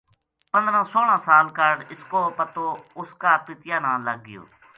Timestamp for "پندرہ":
0.51-0.81